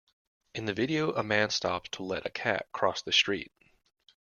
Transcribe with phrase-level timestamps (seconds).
[0.55, 3.51] In the video, a man stops to let a cat cross the street.